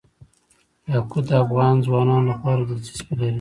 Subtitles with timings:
[0.93, 3.29] یاقوت د افغان ځوانانو لپاره دلچسپي لري.